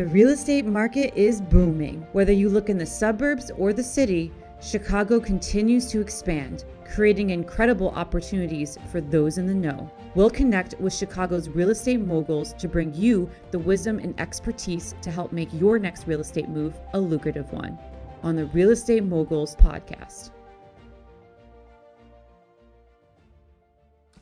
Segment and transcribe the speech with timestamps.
[0.00, 2.06] The real estate market is booming.
[2.12, 7.90] Whether you look in the suburbs or the city, Chicago continues to expand, creating incredible
[7.90, 9.92] opportunities for those in the know.
[10.14, 15.10] We'll connect with Chicago's real estate moguls to bring you the wisdom and expertise to
[15.10, 17.78] help make your next real estate move a lucrative one
[18.22, 20.30] on the Real Estate Moguls podcast.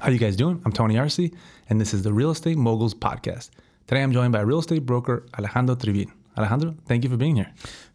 [0.00, 0.60] How you guys doing?
[0.64, 1.20] I'm Tony Arce,
[1.68, 3.50] and this is the Real Estate Moguls podcast.
[3.88, 6.12] Today I'm joined by real estate broker Alejandro Tribin.
[6.36, 7.50] Alejandro, thank you for being here.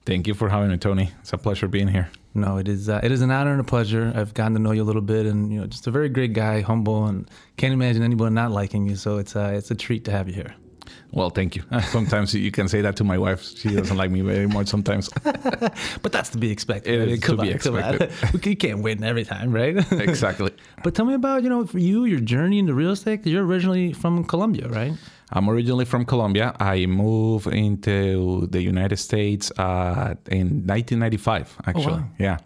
[0.08, 1.12] Thank you for having me, Tony.
[1.20, 2.10] It's a pleasure being here.
[2.34, 4.12] No, it is uh, it is an honor and a pleasure.
[4.16, 6.34] I've gotten to know you a little bit, and you know, just a very great
[6.34, 8.96] guy, humble, and can't imagine anyone not liking you.
[8.96, 10.56] So it's uh, it's a treat to have you here.
[11.12, 11.64] Well, thank you.
[11.92, 13.44] Sometimes you can say that to my wife.
[13.44, 15.10] She doesn't like me very much sometimes.
[15.24, 17.02] but that's to be expected.
[17.02, 18.12] It is to on, be expected.
[18.44, 19.76] you can't win every time, right?
[19.92, 20.52] exactly.
[20.84, 23.28] but tell me about, you know, for you, your journey into real estate.
[23.28, 24.94] You're originally from Colombia, right?
[25.34, 26.56] I'm originally from Colombia.
[26.60, 31.86] I moved into the United States uh, in 1995, actually.
[31.86, 32.04] Oh, wow.
[32.20, 32.38] Yeah.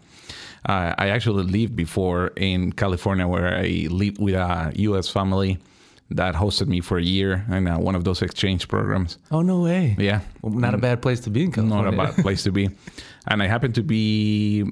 [0.66, 5.08] Uh, I actually lived before in California, where I lived with a U.S.
[5.08, 5.58] family
[6.10, 9.18] that hosted me for a year in uh, one of those exchange programs.
[9.30, 9.94] Oh no way!
[9.98, 11.90] Yeah, well, not a bad place to be in California.
[11.90, 12.70] Not a bad place to be,
[13.28, 14.64] and I happen to be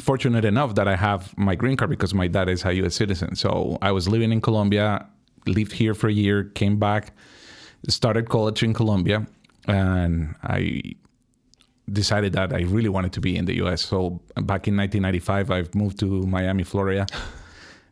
[0.00, 2.94] fortunate enough that I have my green card because my dad is a U.S.
[2.94, 3.36] citizen.
[3.36, 5.06] So I was living in Colombia,
[5.46, 7.12] lived here for a year, came back,
[7.88, 9.26] started college in Colombia,
[9.66, 10.82] and I
[11.92, 13.82] decided that I really wanted to be in the U.S.
[13.82, 17.06] So back in 1995, I moved to Miami, Florida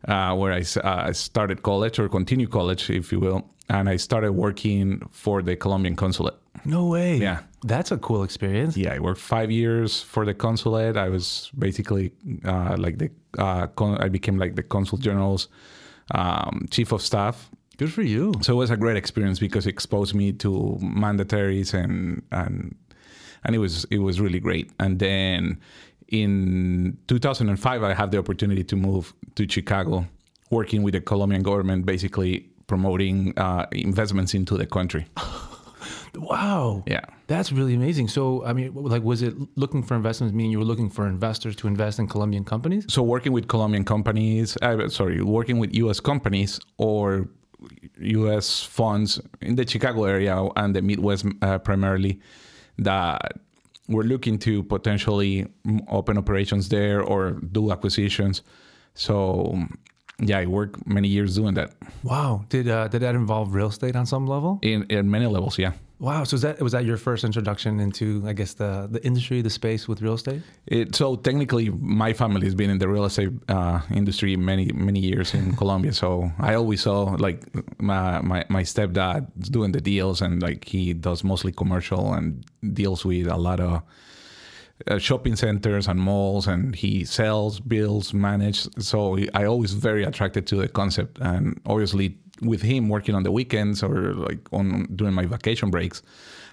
[0.09, 4.33] uh, where I uh, started college or continue college, if you will, and I started
[4.33, 6.35] working for the Colombian consulate.
[6.65, 7.17] No way.
[7.17, 7.41] Yeah.
[7.65, 8.77] That's a cool experience.
[8.77, 10.97] Yeah, I worked five years for the consulate.
[10.97, 12.13] I was basically
[12.45, 15.49] uh, like the uh, con- I became like the consul general's
[16.13, 17.51] um, chief of staff.
[17.77, 18.35] Good for you.
[18.43, 22.77] So it was a great experience because it exposed me to mandataries and and
[23.45, 24.71] and it was it was really great.
[24.79, 25.59] And then
[26.09, 30.07] in 2005, I had the opportunity to move to Chicago,
[30.51, 35.07] working with the Colombian government, basically promoting uh, investments into the country.
[36.15, 36.85] wow.
[36.87, 37.01] Yeah.
[37.27, 38.09] That's really amazing.
[38.09, 41.57] So, I mean, like, was it looking for investments, meaning you were looking for investors
[41.57, 42.85] to invest in Colombian companies?
[42.89, 47.29] So, working with Colombian companies, uh, sorry, working with US companies or
[47.99, 52.21] US funds in the Chicago area and the Midwest uh, primarily
[52.79, 53.39] that
[53.89, 55.47] we're looking to potentially
[55.89, 58.43] open operations there or do acquisitions.
[58.95, 59.59] So
[60.19, 61.73] yeah, I worked many years doing that.
[62.03, 62.45] Wow.
[62.49, 64.59] Did uh, did that involve real estate on some level?
[64.63, 65.73] In in many levels, yeah.
[66.03, 66.25] Wow.
[66.25, 69.51] So was that was that your first introduction into I guess the the industry, the
[69.51, 70.43] space with real estate?
[70.67, 74.99] It, so technically, my family has been in the real estate uh, industry many many
[74.99, 75.93] years in Colombia.
[75.93, 77.39] So I always saw like
[77.81, 83.05] my my my stepdad doing the deals, and like he does mostly commercial and deals
[83.05, 83.83] with a lot of
[84.89, 88.69] uh, shopping centers and malls and he sells builds manages.
[88.79, 93.31] so i always very attracted to the concept and obviously with him working on the
[93.31, 96.03] weekends or like on during my vacation breaks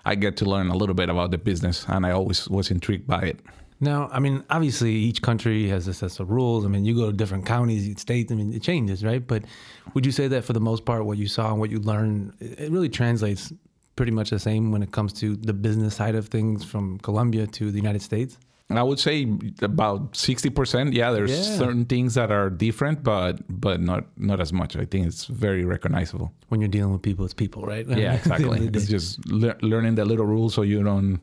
[0.05, 3.07] i get to learn a little bit about the business and i always was intrigued
[3.07, 3.39] by it
[3.81, 6.65] now, I mean, obviously, each country has a set of rules.
[6.65, 8.29] I mean, you go to different counties, states.
[8.29, 9.25] I mean, it changes, right?
[9.25, 9.45] But
[9.93, 12.33] would you say that for the most part, what you saw and what you learned,
[12.41, 13.53] it really translates
[13.95, 17.47] pretty much the same when it comes to the business side of things from Colombia
[17.47, 18.37] to the United States?
[18.77, 19.25] I would say
[19.61, 20.93] about sixty percent.
[20.93, 21.57] Yeah, there's yeah.
[21.57, 24.75] certain things that are different, but but not not as much.
[24.75, 26.31] I think it's very recognizable.
[26.49, 27.87] When you're dealing with people, it's people, right?
[27.87, 28.67] Yeah, exactly.
[28.67, 31.19] it's just le- learning the little rules so you don't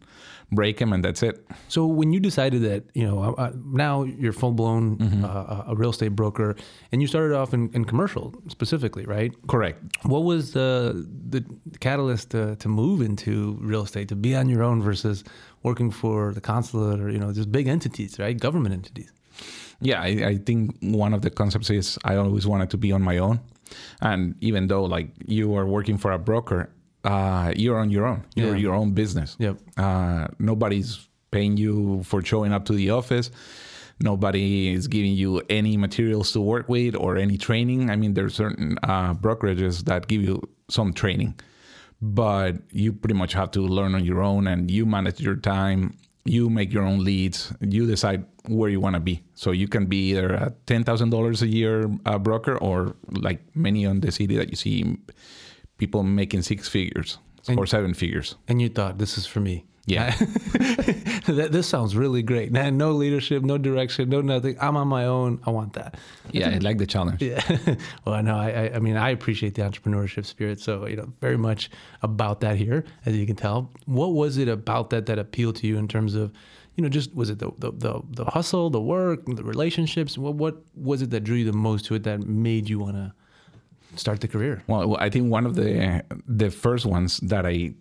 [0.52, 1.46] break them, and that's it.
[1.68, 5.24] So when you decided that you know uh, now you're full blown mm-hmm.
[5.24, 6.56] uh, a real estate broker,
[6.92, 9.32] and you started off in, in, commercial specifically, right?
[9.48, 9.82] Correct.
[10.04, 11.44] What was the the
[11.80, 15.24] catalyst to, to move into real estate to be on your own versus
[15.62, 18.38] working for the consulate or you know just big entities, right?
[18.38, 19.12] Government entities.
[19.80, 23.02] Yeah, I, I think one of the concepts is I always wanted to be on
[23.02, 23.40] my own,
[24.00, 26.70] and even though like you are working for a broker,
[27.06, 28.24] uh, you're on your own.
[28.34, 28.62] You're yeah.
[28.62, 29.36] your own business.
[29.38, 29.58] Yep.
[29.76, 33.30] Uh, nobody's paying you for showing up to the office.
[34.00, 37.90] Nobody is giving you any materials to work with or any training.
[37.90, 41.38] I mean, there's certain uh, brokerages that give you some training,
[42.02, 45.96] but you pretty much have to learn on your own and you manage your time.
[46.24, 47.52] You make your own leads.
[47.60, 49.22] You decide where you want to be.
[49.34, 53.40] So you can be either a ten thousand dollars a year uh, broker or like
[53.54, 54.98] many on the city that you see
[55.78, 57.18] people making six figures
[57.48, 58.36] and, or seven figures.
[58.48, 59.64] And you thought, this is for me.
[59.86, 60.10] Yeah.
[61.28, 62.50] that, this sounds really great.
[62.50, 64.56] Man, no leadership, no direction, no nothing.
[64.60, 65.40] I'm on my own.
[65.46, 65.96] I want that.
[66.32, 67.22] Yeah, I like the challenge.
[67.26, 67.40] Yeah.
[68.04, 68.36] well, I know.
[68.36, 70.60] I, I, I mean, I appreciate the entrepreneurship spirit.
[70.60, 71.70] So, you know, very much
[72.02, 73.70] about that here, as you can tell.
[73.86, 76.32] What was it about that that appealed to you in terms of,
[76.74, 80.18] you know, just was it the the, the, the hustle, the work, the relationships?
[80.18, 82.96] What what was it that drew you the most to it that made you want
[82.96, 83.12] to
[83.96, 84.62] start the career?
[84.66, 87.74] Well, I think one of the the first ones that I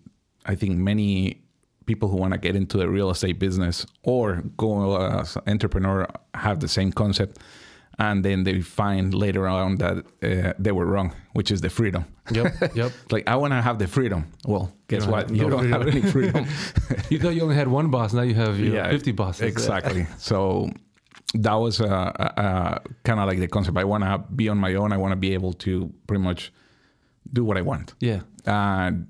[0.44, 1.42] I think many
[1.86, 6.06] people who want to get into the real estate business or go as an entrepreneur
[6.34, 7.38] have the same concept
[7.98, 12.04] and then they find later on that uh, they were wrong which is the freedom
[12.32, 12.46] Yep.
[12.74, 12.92] Yep.
[13.12, 15.70] like i want to have the freedom well guess don't what have you no don't
[15.70, 16.44] have any freedom
[17.10, 18.12] you thought you only had one boss.
[18.12, 19.42] Now you have you know, 50 bosses.
[19.42, 20.68] exactly so
[21.34, 24.74] that was uh, uh, kind of like the concept i want to be on my
[24.74, 26.52] own i want to be able to pretty much
[27.32, 28.20] do what i want Yeah.
[28.46, 29.06] and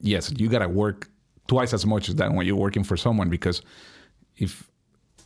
[0.00, 1.08] yes, you gotta work
[1.46, 3.62] twice as much as that when you're working for someone because
[4.36, 4.68] if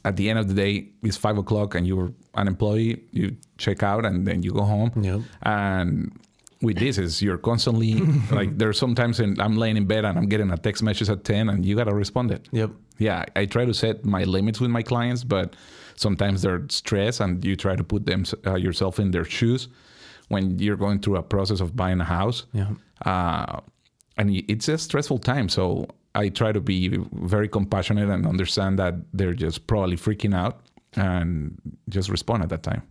[0.05, 3.83] at the end of the day it's five o'clock and you're an employee, you check
[3.83, 4.93] out and then you go home.
[5.03, 5.21] Yep.
[5.43, 6.13] And
[6.63, 7.95] with this is you're constantly
[8.31, 11.25] like there's sometimes in, I'm laying in bed and I'm getting a text message at
[11.25, 12.49] ten and you gotta respond it.
[12.53, 12.71] Yep.
[12.99, 15.55] Yeah, I try to set my limits with my clients, but
[15.97, 19.69] sometimes they're stressed, and you try to put them uh, yourself in their shoes
[20.29, 22.47] when you're going through a process of buying a house.
[22.53, 22.71] Yeah.
[23.05, 23.61] Uh,
[24.17, 28.95] and it's a stressful time, so I try to be very compassionate and understand that
[29.13, 30.63] they're just probably freaking out
[30.97, 32.83] and just respond at that time.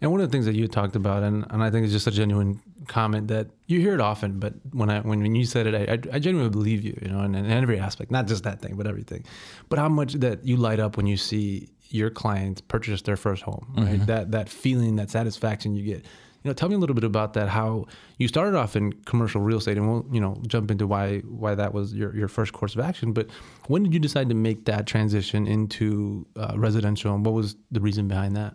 [0.00, 2.08] And one of the things that you talked about, and, and I think it's just
[2.08, 5.66] a genuine comment that you hear it often, but when I when, when you said
[5.68, 8.60] it, I, I genuinely believe you, you know, in, in every aspect, not just that
[8.60, 9.24] thing, but everything.
[9.68, 13.42] But how much that you light up when you see your clients purchase their first
[13.42, 13.86] home, right?
[13.86, 14.04] Mm-hmm.
[14.06, 16.06] That that feeling, that satisfaction you get.
[16.44, 17.48] You know, tell me a little bit about that.
[17.48, 17.86] How
[18.18, 21.54] you started off in commercial real estate, and we'll you know jump into why why
[21.54, 23.12] that was your, your first course of action.
[23.12, 23.28] But
[23.68, 27.80] when did you decide to make that transition into uh, residential, and what was the
[27.80, 28.54] reason behind that?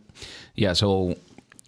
[0.56, 1.16] Yeah, so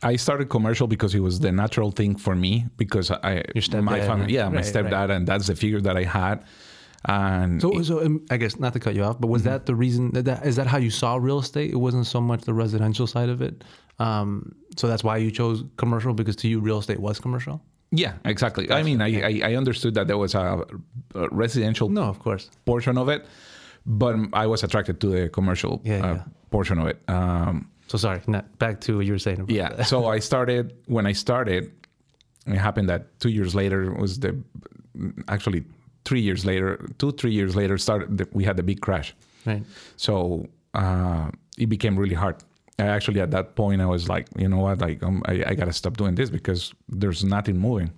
[0.04, 3.84] I started commercial because it was the natural thing for me because I Your stepdad,
[3.84, 5.10] my family, yeah, my stepdad, right.
[5.12, 6.44] and that's the figure that I had.
[7.06, 9.52] And So, so um, I guess not to cut you off, but was Mm-hmm.
[9.52, 11.72] that the reason that, that is that how you saw real estate?
[11.72, 13.64] It wasn't so much the residential side of it.
[14.00, 17.60] Um, so that's why you chose commercial because to you real estate was commercial.
[17.92, 18.66] yeah, exactly.
[18.72, 20.64] I mean, I, I I understood that there was a,
[21.16, 22.50] a residential No, of course.
[22.66, 23.26] portion of it,
[23.86, 26.24] but I was attracted to the commercial Yeah, uh, yeah.
[26.52, 26.98] portion of it.
[27.08, 29.40] Um, So sorry, not back to what you were saying.
[29.42, 29.76] About yeah.
[29.78, 29.88] that.
[29.88, 31.64] so I started when I started.
[32.46, 34.32] It happened that two years later was the
[35.28, 35.64] actually
[36.06, 38.18] three years later, two three years later started.
[38.18, 39.14] The, we had the big crash.
[39.48, 39.64] right.
[39.98, 42.36] So uh, it became really hard.
[42.80, 45.74] Actually at that point I was like, you know what, like um, I, I gotta
[45.74, 47.92] stop doing this because there's nothing moving.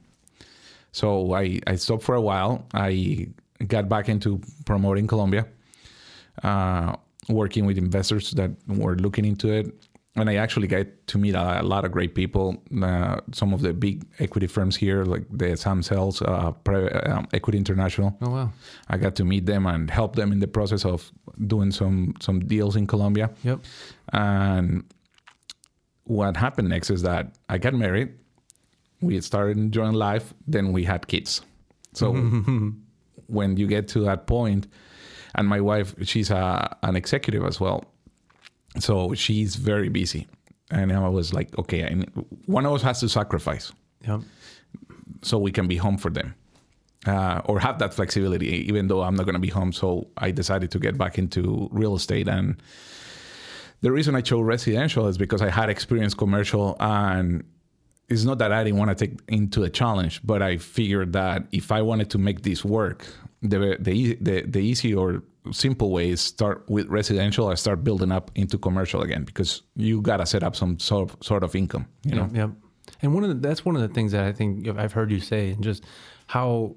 [0.92, 2.66] So I, I stopped for a while.
[2.74, 3.28] I
[3.68, 5.48] got back into promoting Colombia,
[6.44, 6.96] uh,
[7.30, 9.74] working with investors that were looking into it.
[10.16, 12.62] And I actually got to meet a, a lot of great people.
[12.84, 17.28] Uh, some of the big equity firms here, like the Sam Zells, uh, Private, um,
[17.32, 18.18] Equity International.
[18.22, 18.52] Oh wow.
[18.90, 21.12] I got to meet them and help them in the process of
[21.48, 23.30] doing some some deals in Colombia.
[23.44, 23.60] Yep.
[24.12, 24.84] And
[26.04, 28.14] what happened next is that I got married.
[29.00, 30.34] We started enjoying life.
[30.46, 31.42] Then we had kids.
[31.94, 32.14] So
[33.28, 34.68] when you get to that point,
[35.36, 37.86] and my wife, she's a, an executive as well.
[38.80, 40.28] So she's very busy.
[40.70, 42.06] And I was like, okay, I,
[42.46, 43.72] one of us has to sacrifice.
[44.08, 44.22] Yep.
[45.22, 46.34] so we can be home for them.
[47.06, 49.72] Uh, or have that flexibility even though i'm not going to be home.
[49.74, 52.28] So i decided to get back into real estate.
[52.28, 52.62] And
[53.82, 56.78] the reason i chose residential is because i had experience commercial.
[56.80, 57.44] And
[58.10, 61.44] it's not that i didn't want to take into a challenge but i figured that
[61.52, 63.08] if i wanted to make this work
[63.42, 68.12] the the, the, the easy or simple way is start with residential and start building
[68.12, 71.56] up into commercial again because you got to set up some sort of, sort of
[71.56, 72.50] income you know Yeah.
[73.02, 75.20] And one of the, that's one of the things that I think I've heard you
[75.20, 75.84] say, and just
[76.28, 76.76] how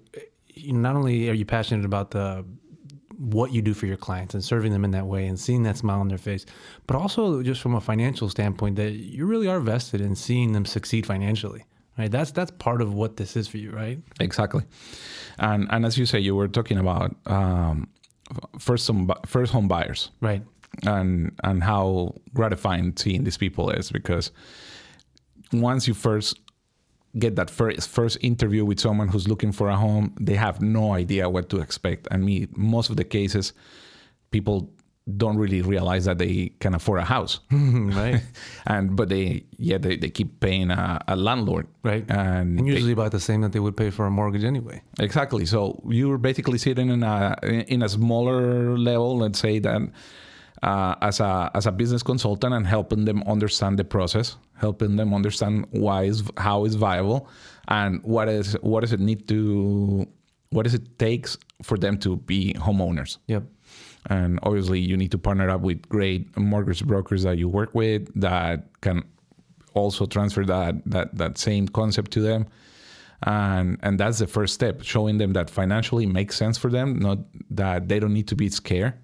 [0.54, 2.44] you know, not only are you passionate about the
[3.16, 5.76] what you do for your clients and serving them in that way and seeing that
[5.76, 6.44] smile on their face,
[6.86, 10.64] but also just from a financial standpoint that you really are vested in seeing them
[10.64, 11.64] succeed financially.
[11.96, 12.10] Right.
[12.10, 14.00] That's that's part of what this is for you, right?
[14.18, 14.64] Exactly,
[15.38, 17.88] and and as you say, you were talking about um,
[18.58, 20.42] first some first home buyers, Right.
[20.86, 24.30] and and how gratifying seeing these people is because
[25.52, 26.38] once you first
[27.18, 30.92] get that first first interview with someone who's looking for a home, they have no
[30.92, 32.08] idea what to expect.
[32.10, 33.52] And me, most of the cases,
[34.30, 34.68] people
[35.06, 38.22] don't really realize that they can afford a house, right?
[38.66, 42.04] and but they yeah they, they keep paying a, a landlord, Right.
[42.08, 44.80] And, And they- usually about the same that they would pay for a mortgage anyway.
[44.98, 45.44] Exactly.
[45.46, 47.36] So you're basically sitting in a
[47.68, 49.80] in a smaller level, let's say that
[50.62, 55.12] uh, as a as a business consultant and helping them understand the process, helping them
[55.12, 57.28] understand why is how is viable,
[57.68, 60.06] and what is what does it need to
[60.50, 63.18] what does it takes for them to be homeowners.
[63.26, 63.42] Yep.
[64.06, 68.08] And obviously, you need to partner up with great mortgage brokers that you work with
[68.20, 69.02] that can
[69.72, 72.46] also transfer that that that same concept to them.
[73.22, 77.18] And and that's the first step, showing them that financially makes sense for them, not
[77.50, 78.94] that they don't need to be scared,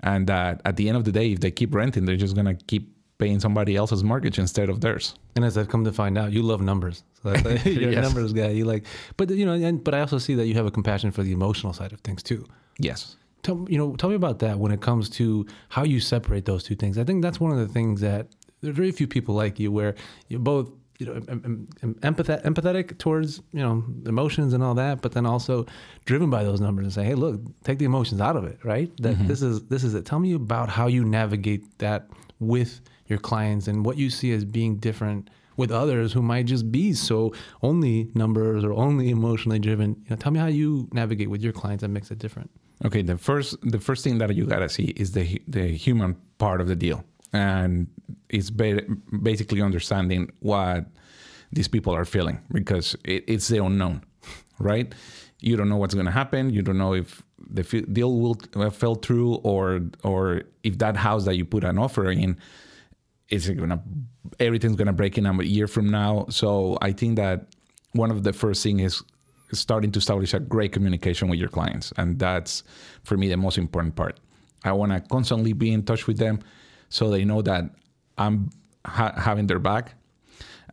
[0.00, 2.54] and that at the end of the day, if they keep renting, they're just gonna
[2.54, 5.14] keep paying somebody else's mortgage instead of theirs.
[5.36, 7.02] And as I've come to find out, you love numbers.
[7.22, 8.48] So that's like, you're a numbers guy.
[8.48, 8.84] You like,
[9.16, 11.32] but you know, and but I also see that you have a compassion for the
[11.32, 12.46] emotional side of things too.
[12.78, 13.16] Yes.
[13.46, 16.64] Tell you know, tell me about that when it comes to how you separate those
[16.64, 16.98] two things.
[16.98, 18.26] I think that's one of the things that
[18.60, 19.94] there are very few people like you, where
[20.28, 25.00] you're both you know em- em- em- empathetic towards you know emotions and all that,
[25.00, 25.64] but then also
[26.06, 28.90] driven by those numbers and say, hey, look, take the emotions out of it, right?
[29.00, 29.28] That mm-hmm.
[29.28, 30.04] this is this is it.
[30.04, 32.08] Tell me about how you navigate that
[32.40, 36.72] with your clients and what you see as being different with others who might just
[36.72, 39.90] be so only numbers or only emotionally driven.
[39.90, 42.50] You know, tell me how you navigate with your clients that makes it different.
[42.84, 46.60] Okay, the first the first thing that you gotta see is the the human part
[46.60, 47.86] of the deal, and
[48.28, 48.82] it's ba-
[49.22, 50.84] basically understanding what
[51.52, 54.02] these people are feeling because it, it's the unknown,
[54.58, 54.94] right?
[55.40, 56.50] You don't know what's gonna happen.
[56.50, 60.96] You don't know if the f- deal will uh, fell through or or if that
[60.96, 62.36] house that you put an offer in
[63.30, 63.82] is gonna
[64.38, 66.26] everything's gonna break in a year from now.
[66.28, 67.46] So I think that
[67.92, 69.02] one of the first thing is
[69.52, 72.62] starting to establish a great communication with your clients, and that's
[73.04, 74.20] for me the most important part.
[74.64, 76.40] I want to constantly be in touch with them,
[76.88, 77.64] so they know that
[78.18, 78.50] I'm
[78.84, 79.94] ha- having their back,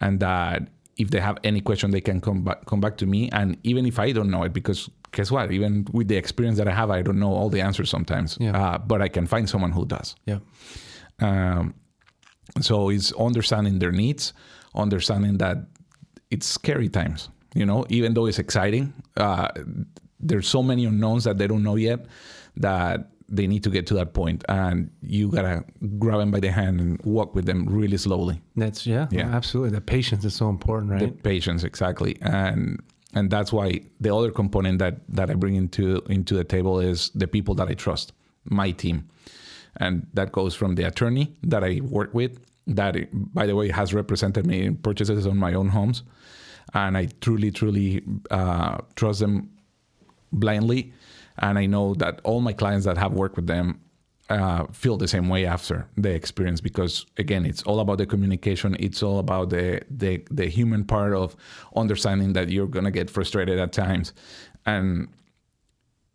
[0.02, 3.30] and that if they have any question, they can come back come back to me.
[3.32, 5.52] And even if I don't know it, because guess what?
[5.52, 8.38] Even with the experience that I have, I don't know all the answers sometimes.
[8.40, 8.58] Yeah.
[8.58, 10.16] Uh, but I can find someone who does.
[10.26, 10.40] Yeah.
[11.20, 11.74] Um,
[12.62, 14.34] so it's understanding their needs,
[14.76, 15.58] understanding that
[16.30, 17.30] it's scary times.
[17.56, 19.50] You know, even though it's exciting, uh,
[20.20, 22.06] there's so many unknowns that they don't know yet
[22.58, 25.64] that they need to get to that point, and you gotta
[25.98, 28.42] grab them by the hand and walk with them really slowly.
[28.56, 29.30] That's yeah, Yeah.
[29.36, 29.72] absolutely.
[29.72, 31.00] The patience is so important, right?
[31.02, 32.80] The patience, exactly, and
[33.16, 37.12] and that's why the other component that that I bring into into the table is
[37.16, 38.14] the people that I trust,
[38.46, 39.08] my team,
[39.78, 42.96] and that goes from the attorney that I work with, that
[43.34, 46.04] by the way has represented me in purchases on my own homes,
[46.74, 49.50] and I truly truly uh, trust them
[50.32, 50.94] blindly,
[51.38, 53.80] and I know that all my clients that have worked with them
[54.30, 58.76] uh, feel the same way after the experience because again it's all about the communication.
[58.80, 61.36] It's all about the the, the human part of
[61.76, 64.14] understanding that you're gonna get frustrated at times.
[64.66, 65.10] And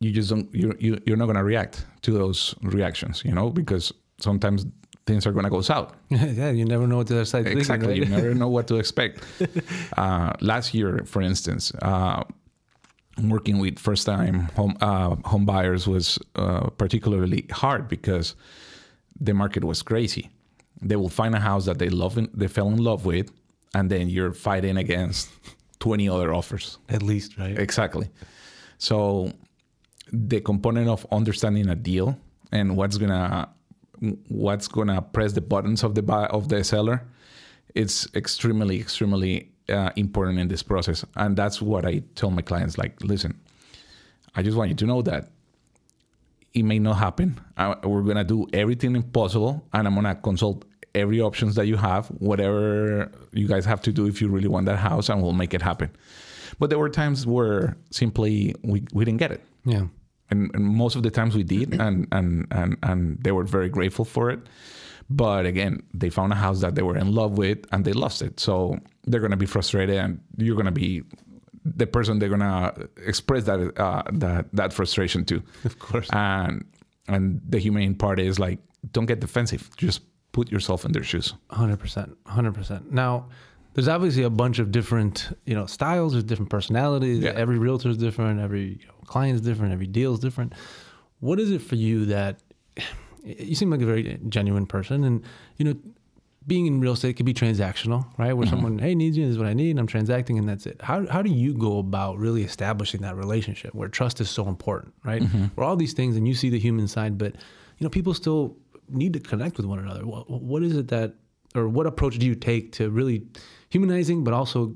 [0.01, 3.93] you just don't you're, you- you're not gonna react to those reactions you know because
[4.21, 4.65] sometimes
[5.09, 7.99] things are gonna go south yeah, you never know what the other thinking, exactly right?
[8.03, 9.15] you never know what to expect
[10.03, 12.23] uh, last year for instance uh,
[13.37, 18.27] working with first time home uh, home buyers was uh, particularly hard because
[19.27, 20.25] the market was crazy
[20.91, 23.29] they will find a house that they love and they fell in love with
[23.75, 25.29] and then you're fighting against
[25.81, 27.59] 20 other offers At least, right?
[27.59, 28.09] Exactly.
[28.79, 29.33] So
[30.13, 32.19] the component of understanding a deal
[32.53, 33.49] and what's gonna
[34.29, 37.07] what's gonna press the buttons of the buy, of the seller,
[37.75, 42.79] it's extremely extremely uh, important in this process, and that's what I tell my clients.
[42.79, 43.39] Like, listen,
[44.35, 45.31] I just want you to know that
[46.55, 47.39] it may not happen.
[47.57, 50.65] I, we're gonna do everything possible, and I'm gonna consult
[50.95, 54.67] every options that you have, whatever you guys have to do if you really want
[54.67, 55.91] that house, and we'll make it happen.
[56.59, 59.43] But there were times where simply we, we didn't get it.
[59.65, 59.87] Yeah.
[60.31, 63.69] And, and most of the times we did, and, and, and, and they were very
[63.69, 64.41] grateful for it.
[65.11, 68.21] But again, they found a house that they were in love with and they lost
[68.21, 68.39] it.
[68.39, 71.03] So they're going to be frustrated, and you're going to be
[71.65, 75.43] the person they're going to express that, uh, that, that frustration to.
[75.65, 76.09] Of course.
[76.13, 76.65] And,
[77.07, 78.59] and the humane part is like,
[78.93, 79.71] don't get defensive.
[79.77, 81.35] Just put yourself in their shoes.
[81.51, 82.93] Hundred percent, hundred percent.
[82.93, 83.29] Now,
[83.79, 86.11] there's obviously a bunch of different, you know, styles.
[86.11, 87.21] There's different personalities.
[87.21, 87.31] Yeah.
[87.31, 88.41] Every realtor is different.
[88.41, 89.73] Every you know, client is different.
[89.73, 90.53] Every deal is different.
[91.21, 92.41] What is it for you that
[93.23, 95.23] you seem like a very genuine person, and
[95.59, 95.77] you know,
[96.45, 98.33] being in real estate can be transactional, right?
[98.33, 98.57] Where mm-hmm.
[98.57, 100.83] someone, hey, needs you, this is what I need, and I'm transacting, and that's it.
[100.83, 104.93] How how do you go about really establishing that relationship where trust is so important,
[105.05, 105.23] right?
[105.23, 105.45] Mm-hmm.
[105.55, 108.57] Where all these things, and you see the human side, but you know, people still
[108.89, 110.05] need to connect with one another.
[110.05, 111.15] What, what is it that,
[111.55, 113.23] or what approach do you take to really
[113.69, 114.75] humanizing, but also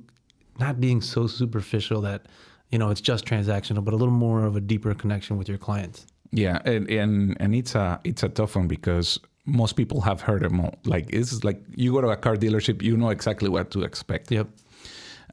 [0.58, 2.26] not being so superficial that,
[2.70, 5.58] you know, it's just transactional, but a little more of a deeper connection with your
[5.58, 6.06] clients?
[6.32, 10.42] Yeah, and and, and it's a it's a tough one because most people have heard
[10.42, 10.74] them all.
[10.84, 14.30] Like it's like you go to a car dealership, you know exactly what to expect.
[14.30, 14.48] Yep.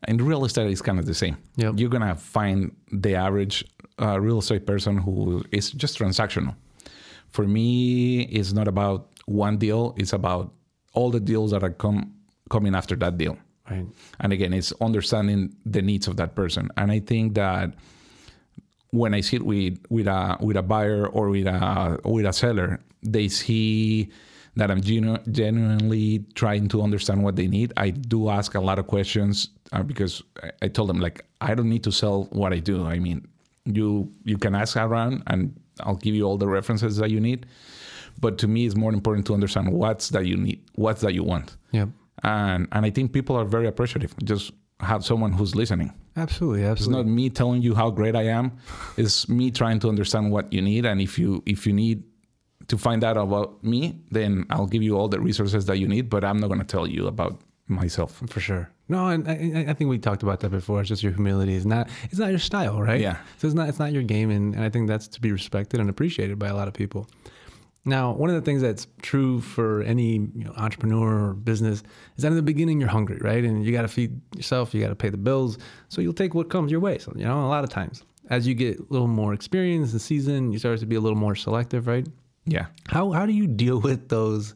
[0.07, 1.37] In real estate, it's kind of the same.
[1.55, 1.75] Yep.
[1.77, 3.65] You're gonna find the average
[4.01, 6.55] uh, real estate person who is just transactional.
[7.29, 10.53] For me, it's not about one deal; it's about
[10.93, 12.13] all the deals that are come
[12.49, 13.37] coming after that deal.
[13.69, 13.85] Right.
[14.19, 16.69] And again, it's understanding the needs of that person.
[16.77, 17.73] And I think that
[18.91, 22.79] when I sit with with a with a buyer or with a with a seller,
[23.03, 24.09] they see
[24.55, 27.71] that I'm genu- genuinely trying to understand what they need.
[27.77, 31.53] I do ask a lot of questions uh, because I, I told them like I
[31.55, 32.85] don't need to sell what I do.
[32.85, 33.27] I mean,
[33.65, 37.45] you you can ask around and I'll give you all the references that you need.
[38.19, 41.23] But to me, it's more important to understand what's that you need, what's that you
[41.23, 41.55] want.
[41.71, 41.89] Yep.
[42.23, 44.13] And and I think people are very appreciative.
[44.23, 45.93] Just have someone who's listening.
[46.15, 46.63] Absolutely.
[46.65, 46.99] absolutely.
[47.01, 48.57] It's not me telling you how great I am.
[48.97, 52.03] It's me trying to understand what you need, and if you if you need
[52.67, 56.09] to find out about me, then I'll give you all the resources that you need.
[56.09, 58.21] But I'm not going to tell you about myself.
[58.27, 58.69] For sure.
[58.87, 60.79] No, and I, I think we talked about that before.
[60.81, 62.99] It's just your humility is not it's not your style, right?
[62.99, 63.17] Yeah.
[63.37, 65.79] So it's not it's not your game, and, and I think that's to be respected
[65.79, 67.07] and appreciated by a lot of people.
[67.85, 71.81] Now, one of the things that's true for any you know, entrepreneur or business
[72.17, 73.43] is that in the beginning you're hungry, right?
[73.43, 75.57] And you got to feed yourself, you got to pay the bills,
[75.87, 76.97] so you'll take what comes your way.
[76.97, 80.01] So you know, a lot of times, as you get a little more experience and
[80.01, 82.07] season, you start to be a little more selective, right?
[82.45, 82.67] Yeah.
[82.87, 84.55] How how do you deal with those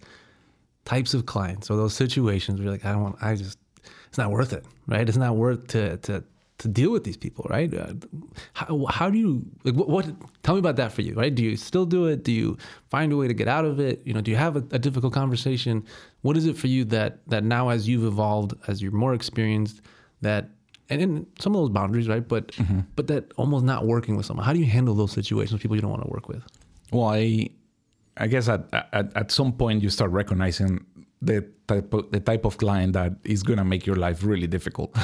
[0.86, 3.58] types of clients or those situations where you're like, I don't want, I just,
[4.10, 5.08] it's not worth it, right?
[5.08, 6.24] It's not worth to to
[6.60, 7.74] to deal with these people, right?
[7.74, 7.94] Uh,
[8.54, 10.06] how, how do you like what, what?
[10.44, 11.34] Tell me about that for you, right?
[11.34, 12.24] Do you still do it?
[12.24, 12.58] Do you
[12.90, 14.02] find a way to get out of it?
[14.06, 15.84] You know, do you have a, a difficult conversation?
[16.22, 19.82] What is it for you that that now, as you've evolved, as you're more experienced,
[20.22, 20.50] that
[20.90, 22.28] and in some of those boundaries, right?
[22.28, 22.52] But
[22.96, 24.46] but that almost not working with someone.
[24.46, 26.44] How do you handle those situations people you don't want to work with?
[26.92, 27.50] Well, I
[28.18, 30.86] I guess at at, at some point you start recognizing
[31.26, 34.48] the type of, the type of client that is going to make your life really
[34.48, 34.96] difficult.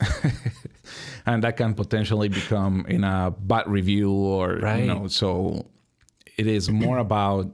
[1.26, 4.80] and that can potentially become in a bad review or Right.
[4.80, 5.66] you know so
[6.36, 7.50] it is more about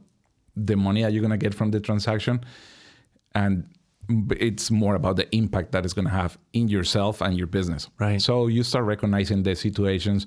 [0.57, 2.41] the money that you're going to get from the transaction
[3.35, 3.65] and
[4.33, 7.89] it's more about the impact that it's going to have in yourself and your business
[7.99, 8.21] Right.
[8.21, 10.27] so you start recognizing the situations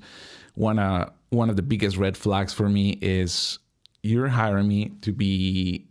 [0.56, 3.60] one uh, one of the biggest red flags for me is
[4.04, 5.86] you're hiring me to be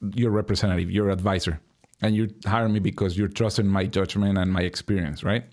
[0.00, 1.60] your representative, your advisor,
[2.02, 5.44] and you hire me because you're trusting my judgment and my experience, right?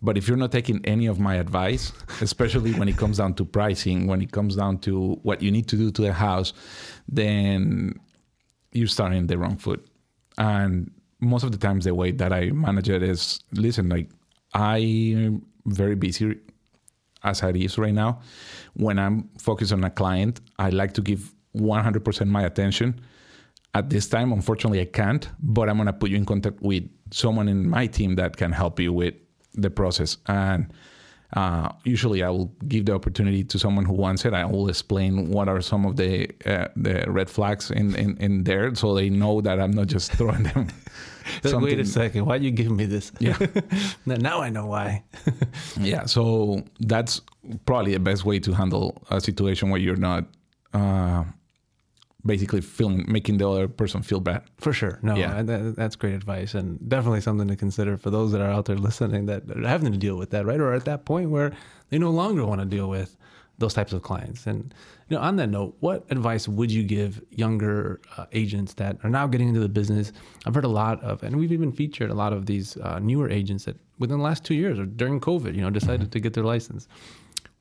[0.00, 3.44] But if you're not taking any of my advice, especially when it comes down to
[3.44, 6.52] pricing, when it comes down to what you need to do to the house,
[7.08, 7.98] then
[8.72, 9.86] you're starting the wrong foot.
[10.36, 14.08] And most of the times, the way that I manage it is listen, like
[14.54, 16.36] I'm very busy
[17.24, 18.20] as it is right now.
[18.74, 23.00] When I'm focused on a client, I like to give 100% my attention.
[23.74, 26.84] At this time, unfortunately, I can't, but I'm going to put you in contact with
[27.10, 29.14] someone in my team that can help you with
[29.54, 30.16] the process.
[30.26, 30.72] And
[31.34, 34.32] uh, usually, I will give the opportunity to someone who wants it.
[34.32, 38.44] I will explain what are some of the uh, the red flags in, in, in
[38.44, 40.68] there, so they know that I'm not just throwing them.
[41.44, 43.12] Wait a second, why you giving me this?
[43.18, 43.36] Yeah.
[44.06, 45.04] now, now I know why.
[45.80, 47.20] yeah so that's
[47.66, 50.24] probably the best way to handle a situation where you're not
[50.74, 51.24] uh,
[52.24, 54.98] basically feeling making the other person feel bad For sure.
[55.02, 55.38] No, Yeah.
[55.38, 58.64] I- that, that's great advice and definitely something to consider for those that are out
[58.64, 60.58] there listening that are having to deal with that, right?
[60.60, 61.52] Or at that point where
[61.90, 63.16] they no longer want to deal with
[63.58, 64.46] those types of clients.
[64.46, 64.72] And,
[65.08, 69.10] you know, on that note, what advice would you give younger uh, agents that are
[69.10, 70.12] now getting into the business?
[70.46, 73.28] I've heard a lot of, and we've even featured a lot of these uh, newer
[73.30, 76.34] agents that within the last two years or during COVID, you know, decided to get
[76.34, 76.86] their license.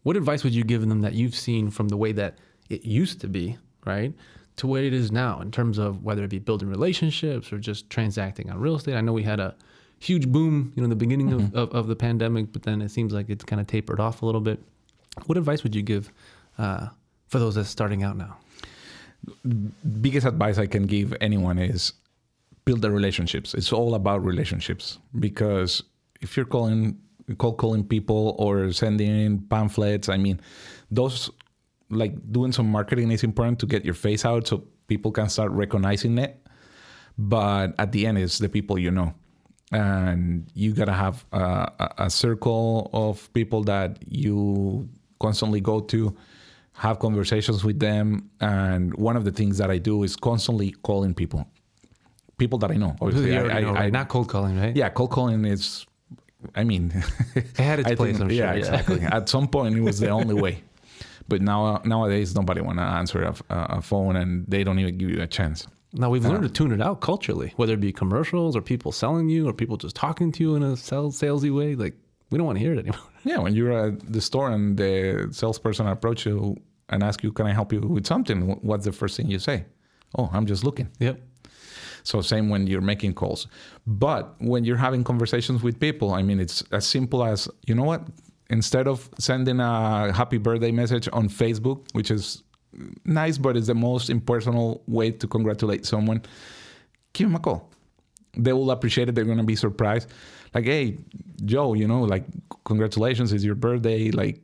[0.04, 2.38] What advice would you give them that you've seen from the way that
[2.70, 4.14] it used to be, right,
[4.58, 7.90] to where it is now in terms of whether it be building relationships or just
[7.90, 8.96] transacting on real estate?
[8.96, 9.56] I know we had a
[10.00, 12.90] huge boom, you know, in the beginning of, of, of the pandemic, but then it
[12.90, 14.60] seems like it's kind of tapered off a little bit.
[15.26, 16.12] What advice would you give
[16.58, 16.88] uh,
[17.28, 18.38] for those that's starting out now?
[20.02, 21.94] biggest advice i can give anyone is
[22.66, 25.84] build the relationships it's all about relationships because
[26.22, 26.98] if you're calling
[27.38, 30.40] cold calling people or sending in pamphlets i mean
[30.92, 31.30] those
[31.90, 35.52] like doing some marketing is important to get your face out so people can start
[35.52, 36.46] recognizing it
[37.18, 39.14] but at the end it's the people you know
[39.72, 44.88] and you gotta have a, a- circle of people that you
[45.20, 46.16] constantly go to
[46.74, 48.30] have conversations with them.
[48.40, 51.46] And one of the things that I do is constantly calling people,
[52.38, 52.96] people that I know.
[53.02, 53.84] Obviously, I, know, right?
[53.86, 54.74] I- not cold calling, right?
[54.76, 55.86] yeah, cold calling is.
[56.56, 56.94] I mean,
[57.36, 58.38] It had its I place, I'm sure.
[58.38, 59.02] yeah, exactly.
[59.02, 60.64] At some point, it was the only way.
[61.28, 65.10] But now nowadays, nobody want to answer a, a phone, and they don't even give
[65.10, 65.68] you a chance.
[65.94, 69.30] Now we've learned to tune it out culturally, whether it be commercials or people selling
[69.30, 71.76] you or people just talking to you in a sales salesy way.
[71.76, 71.96] Like
[72.30, 73.00] we don't want to hear it anymore.
[73.24, 76.56] Yeah, when you're at the store and the salesperson approach you
[76.88, 79.66] and ask you, "Can I help you with something?" What's the first thing you say?
[80.18, 80.88] Oh, I'm just looking.
[81.00, 81.20] Yep.
[82.04, 83.48] So same when you're making calls.
[83.86, 87.84] But when you're having conversations with people, I mean, it's as simple as you know
[87.84, 88.02] what?
[88.50, 92.44] Instead of sending a happy birthday message on Facebook, which is
[93.06, 96.22] nice, but it's the most impersonal way to congratulate someone,
[97.14, 97.70] give them a call.
[98.38, 99.16] They will appreciate it.
[99.16, 100.10] They're gonna be surprised.
[100.54, 100.98] Like, hey,
[101.46, 102.24] Joe, you know, like,
[102.66, 104.12] congratulations, it's your birthday.
[104.12, 104.42] Like,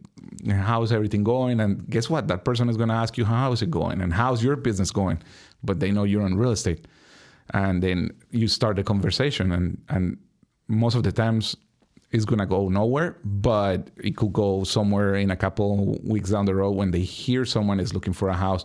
[0.49, 1.59] how's everything going?
[1.59, 2.27] And guess what?
[2.27, 4.01] That person is gonna ask you, how is it going?
[4.01, 5.21] And how's your business going?
[5.63, 6.87] But they know you're in real estate
[7.51, 10.17] and then you start the conversation and and
[10.67, 11.55] most of the times
[12.13, 16.55] it's gonna go nowhere but it could go somewhere in a couple weeks down the
[16.55, 18.63] road when they hear someone is looking for a house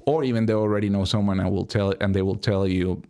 [0.00, 3.00] or even they already know someone and will tell and they will tell you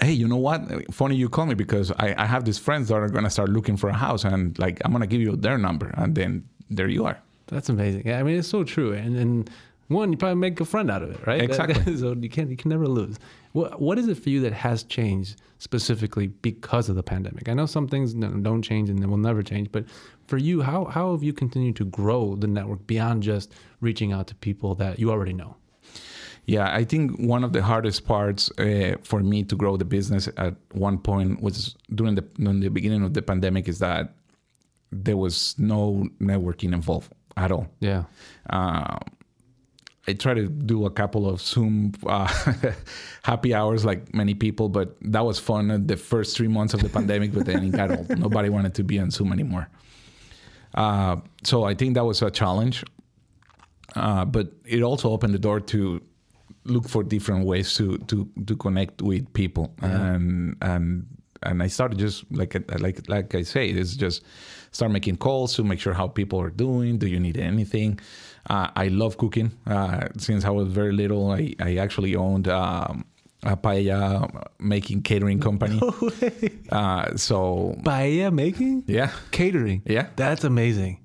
[0.00, 0.60] hey you know what
[0.94, 3.76] funny you call me because i, I have these friends that are gonna start looking
[3.76, 7.04] for a house and like i'm gonna give you their number and then there you
[7.04, 8.02] are That's amazing.
[8.06, 8.92] Yeah, I mean, it's so true.
[8.92, 9.50] And and
[9.88, 11.40] one, you probably make a friend out of it, right?
[11.40, 11.96] Exactly.
[12.02, 13.16] so you can not you can never lose.
[13.58, 17.48] What what is it for you that has changed specifically because of the pandemic?
[17.48, 19.84] I know some things don't change and they will never change, but
[20.28, 24.28] for you, how how have you continued to grow the network beyond just reaching out
[24.28, 25.56] to people that you already know?
[26.46, 30.28] Yeah, I think one of the hardest parts uh, for me to grow the business
[30.36, 34.14] at one point was during the during the beginning of the pandemic is that
[34.92, 37.66] there was no networking involved at all.
[37.80, 38.04] Yeah.
[38.48, 38.98] Uh,
[40.08, 42.26] I try to do a couple of Zoom uh,
[43.22, 46.88] happy hours like many people, but that was fun the first three months of the
[46.88, 47.32] pandemic.
[47.32, 48.18] But then it got old.
[48.26, 49.68] Nobody wanted to be on Zoom anymore.
[50.74, 52.84] Uh, so I think that was a challenge.
[53.94, 56.00] Uh, but it also opened the door to
[56.64, 61.06] look for different ways to to to connect with people and and
[61.42, 64.22] and I started just like like like I say it's just
[64.72, 67.98] start making calls to make sure how people are doing do you need anything
[68.48, 73.04] uh, I love cooking uh, since I was very little I, I actually owned um,
[73.44, 75.80] a paella making catering company
[76.70, 78.84] uh, so Paella making?
[78.86, 79.82] yeah Catering.
[79.86, 80.08] Yeah.
[80.16, 81.00] That's amazing.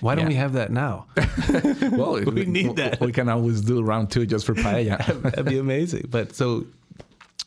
[0.00, 0.28] Why don't Yeah.
[0.28, 1.06] we have that now?
[1.92, 3.00] well We need that.
[3.00, 6.06] we can always do round two just for paella That'd be amazing.
[6.08, 6.64] But so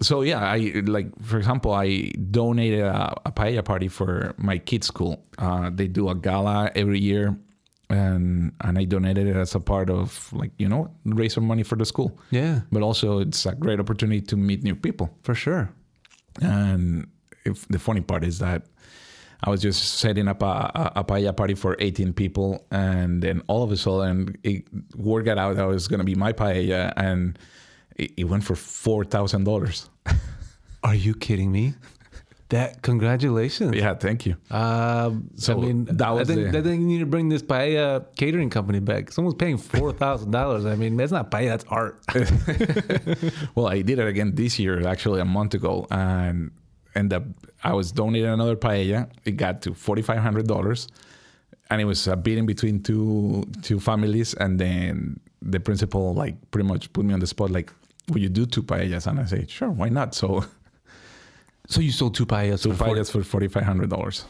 [0.01, 4.87] so yeah, I like for example, I donated a, a paella party for my kids'
[4.87, 5.23] school.
[5.37, 7.37] Uh, they do a gala every year,
[7.91, 11.63] and and I donated it as a part of like you know raise some money
[11.63, 12.17] for the school.
[12.31, 15.09] yeah, But also, it's a great opportunity to meet new people.
[15.23, 15.69] for sure.
[16.41, 17.07] And
[17.45, 18.63] if the funny part is that
[19.43, 23.63] I was just setting up a, a, paella party for 18 people, and then all
[23.63, 27.39] of a sudden, it, word got out that was going to be my paella, and
[27.97, 29.89] it, it went for four thousand dollars.
[30.83, 31.73] Are you kidding me?
[32.51, 33.73] That congratulations.
[33.75, 34.35] Yeah, thank you.
[34.51, 37.29] Um, So I mean, that I was think, the- I think you need to bring
[37.29, 39.11] this paella catering company back.
[39.11, 40.65] Someone's paying four thousand dollars.
[40.65, 41.95] I mean, that's not paella, that's art.
[43.55, 46.51] Well, I did it again this year, actually a month ago, and
[46.95, 47.23] and the,
[47.63, 49.09] I was donating another paella.
[49.25, 50.87] It got to forty five hundred dollars,
[51.69, 56.67] and it was a bidding between two two families, and then the principal like pretty
[56.67, 57.71] much put me on the spot, like,
[58.09, 60.43] "Will you do two paellas?" And I say, "Sure, why not?" So
[61.71, 62.63] so you sold two paellas.
[62.63, 64.25] two for 40 paellas for forty five hundred dollars.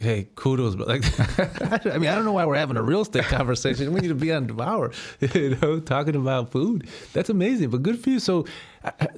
[0.00, 1.02] Hey, kudos, but like,
[1.86, 3.92] I mean, I don't know why we're having a real estate conversation.
[3.92, 6.86] We need to be on Devour, you know, talking about food.
[7.12, 8.20] That's amazing, but good for you.
[8.20, 8.44] So,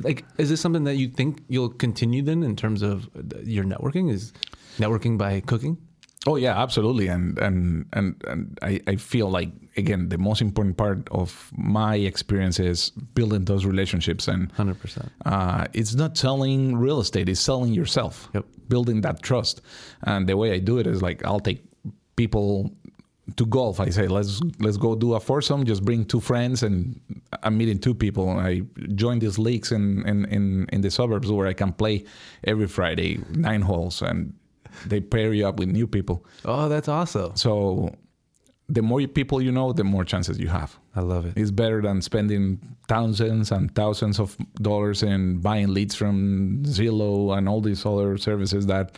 [0.01, 3.11] like, is this something that you think you'll continue then in terms of
[3.44, 4.11] your networking?
[4.11, 4.33] Is
[4.79, 5.77] networking by cooking?
[6.26, 10.76] Oh yeah, absolutely, and and and and I, I feel like again the most important
[10.76, 15.11] part of my experience is building those relationships and Hundred percent.
[15.24, 18.28] uh, it's not selling real estate; it's selling yourself.
[18.35, 18.44] Yep.
[18.68, 19.62] Building that trust,
[20.02, 21.64] and the way I do it is like I'll take
[22.16, 22.70] people
[23.37, 23.80] to golf.
[23.80, 25.64] I say let's let's go do a foursome.
[25.64, 27.00] Just bring two friends, and
[27.42, 28.28] I'm meeting two people.
[28.28, 28.61] I
[28.94, 32.04] join these leagues in in in, in the suburbs where I can play
[32.44, 34.35] every Friday nine holes and.
[34.87, 36.24] They pair you up with new people.
[36.44, 37.37] Oh, that's awesome.
[37.37, 37.94] So
[38.68, 40.78] the more people you know, the more chances you have.
[40.94, 41.35] I love it.
[41.37, 47.48] It's better than spending thousands and thousands of dollars in buying leads from Zillow and
[47.48, 48.96] all these other services that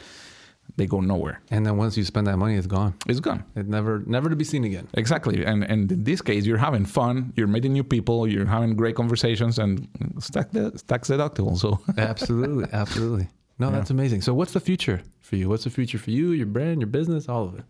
[0.77, 1.41] they go nowhere.
[1.51, 2.95] And then once you spend that money, it's gone.
[3.07, 3.45] It's gone.
[3.57, 4.89] It never, never to be seen again.
[4.95, 5.45] Exactly.
[5.45, 7.33] And and in this case, you're having fun.
[7.37, 8.27] You're meeting new people.
[8.27, 11.59] You're having great conversations, and stack the tax deductible.
[11.59, 13.29] So absolutely, absolutely.
[13.59, 13.77] No, yeah.
[13.77, 14.23] that's amazing.
[14.23, 15.49] So, what's the future for you?
[15.49, 17.65] What's the future for you, your brand, your business, all of it?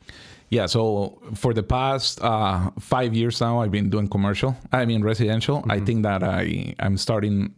[0.49, 0.66] Yeah.
[0.66, 4.57] So, for the past uh, five years now, I've been doing commercial.
[4.73, 5.59] I mean residential.
[5.59, 5.71] Mm-hmm.
[5.71, 7.55] I think that I I'm starting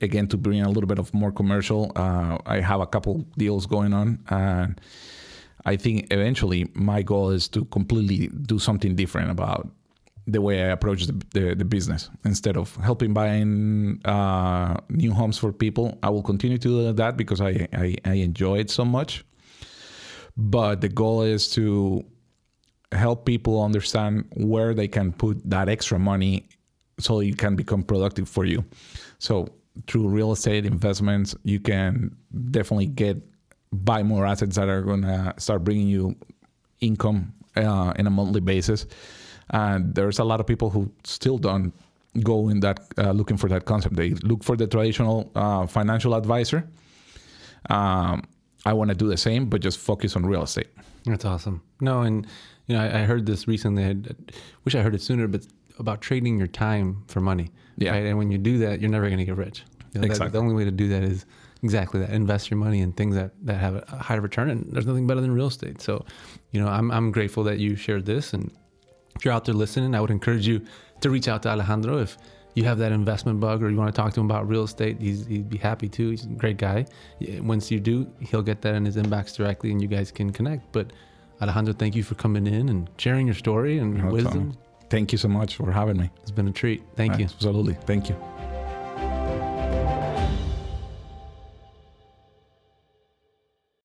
[0.00, 1.92] again to bring a little bit of more commercial.
[1.96, 4.80] Uh, I have a couple deals going on, and
[5.64, 9.68] I think eventually my goal is to completely do something different about
[10.28, 12.10] the way I approach the, the, the business.
[12.24, 17.16] Instead of helping buying uh, new homes for people, I will continue to do that
[17.16, 19.24] because I, I, I enjoy it so much.
[20.36, 22.04] But the goal is to
[22.92, 26.48] help people understand where they can put that extra money
[27.00, 28.64] so it can become productive for you.
[29.18, 29.48] So
[29.86, 32.16] through real estate investments, you can
[32.50, 33.16] definitely get
[33.72, 36.16] buy more assets that are going to start bringing you
[36.80, 38.86] income uh, in a monthly basis.
[39.50, 41.72] And there's a lot of people who still don't
[42.22, 43.96] go in that uh, looking for that concept.
[43.96, 46.68] They look for the traditional uh, financial advisor.
[47.70, 48.22] Um,
[48.64, 50.68] I want to do the same, but just focus on real estate.
[51.04, 51.62] That's awesome.
[51.80, 52.26] No, and
[52.66, 53.84] you know, I, I heard this recently.
[53.84, 53.96] I
[54.64, 55.46] wish I heard it sooner, but
[55.78, 57.50] about trading your time for money.
[57.76, 57.92] Yeah.
[57.92, 58.06] Right?
[58.06, 59.62] And when you do that, you're never going to get rich.
[59.94, 60.26] You know, exactly.
[60.26, 61.24] That, the only way to do that is
[61.62, 62.10] exactly that.
[62.10, 64.50] Invest your money in things that, that have a high return.
[64.50, 65.80] And there's nothing better than real estate.
[65.80, 66.04] So,
[66.50, 68.32] you know, I'm, I'm grateful that you shared this.
[68.32, 68.50] And
[69.18, 70.64] if you're out there listening, I would encourage you
[71.00, 72.16] to reach out to Alejandro if
[72.54, 75.00] you have that investment bug or you want to talk to him about real estate.
[75.00, 76.10] He's, he'd be happy to.
[76.10, 76.86] He's a great guy.
[77.40, 80.70] Once you do, he'll get that in his inbox directly and you guys can connect.
[80.72, 80.92] But
[81.42, 84.56] Alejandro, thank you for coming in and sharing your story and your wisdom.
[84.88, 86.10] Thank you so much for having me.
[86.22, 86.82] It's been a treat.
[86.96, 87.24] Thank ah, you.
[87.24, 87.74] Absolutely.
[87.74, 88.37] Thank you.